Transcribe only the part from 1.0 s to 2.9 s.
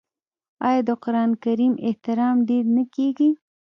قران کریم احترام ډیر نه